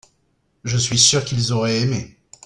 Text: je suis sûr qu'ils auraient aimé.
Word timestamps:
je 0.63 0.77
suis 0.79 0.97
sûr 0.97 1.23
qu'ils 1.23 1.53
auraient 1.53 1.81
aimé. 1.81 2.17